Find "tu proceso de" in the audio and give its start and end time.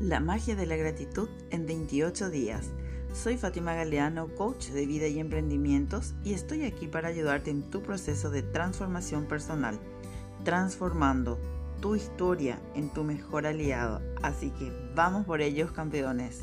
7.68-8.42